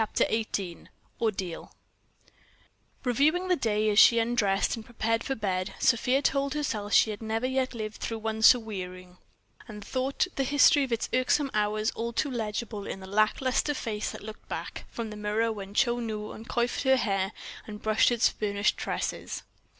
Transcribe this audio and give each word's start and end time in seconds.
'"_XVIII 0.17 0.87
ORDEAL 1.19 1.75
Reviewing 3.03 3.49
the 3.49 3.55
day, 3.55 3.87
as 3.91 3.99
she 3.99 4.17
undressed 4.17 4.75
and 4.75 4.83
prepared 4.83 5.23
for 5.23 5.35
bed, 5.35 5.75
Sofia 5.77 6.23
told 6.23 6.55
herself 6.55 6.91
she 6.91 7.11
had 7.11 7.21
never 7.21 7.45
yet 7.45 7.75
lived 7.75 7.97
through 7.97 8.17
one 8.17 8.41
so 8.41 8.57
wearing, 8.57 9.17
and 9.67 9.85
thought 9.85 10.25
the 10.37 10.43
history 10.43 10.83
of 10.83 10.91
its 10.91 11.07
irksome 11.13 11.51
hours 11.53 11.91
all 11.91 12.13
too 12.13 12.31
legible 12.31 12.87
in 12.87 12.99
the 12.99 13.05
lack 13.05 13.41
lustre 13.41 13.75
face 13.75 14.09
that 14.09 14.23
looked 14.23 14.49
back 14.49 14.85
from 14.89 15.11
the 15.11 15.15
mirror 15.15 15.51
when 15.51 15.75
Chou 15.75 16.01
Nu 16.01 16.31
uncoifed 16.31 16.81
her 16.81 16.97
hair 16.97 17.31
and 17.67 17.79
brushed 17.83 18.09
its 18.09 18.27
burnished 18.31 18.77
tresses. 18.77 19.43